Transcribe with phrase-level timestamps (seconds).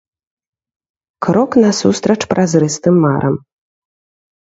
[1.23, 3.35] Крок насустрач празрыстым марам.